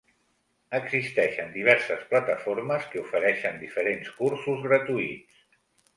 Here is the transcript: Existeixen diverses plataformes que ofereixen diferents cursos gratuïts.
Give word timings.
Existeixen 0.77 1.51
diverses 1.57 2.01
plataformes 2.13 2.89
que 2.95 3.03
ofereixen 3.05 3.63
diferents 3.67 4.11
cursos 4.23 4.69
gratuïts. 4.69 5.45